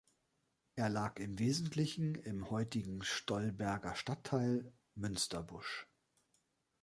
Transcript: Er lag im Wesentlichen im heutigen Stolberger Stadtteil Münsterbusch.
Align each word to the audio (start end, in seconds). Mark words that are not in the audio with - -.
Er 0.75 0.89
lag 0.89 1.19
im 1.19 1.37
Wesentlichen 1.37 2.15
im 2.15 2.49
heutigen 2.49 3.03
Stolberger 3.03 3.93
Stadtteil 3.93 4.73
Münsterbusch. 4.95 5.85